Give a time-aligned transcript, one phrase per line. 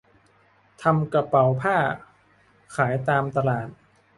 [0.83, 1.77] ทำกระเป๋าผ้า
[2.75, 3.67] ขายตามตลาด